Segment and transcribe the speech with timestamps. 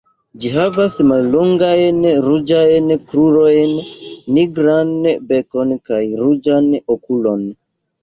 [0.43, 1.99] Ĝi havas mallongajn
[2.29, 3.77] ruĝajn krurojn,
[4.41, 4.97] nigran
[5.31, 7.51] bekon kaj ruĝan okulon.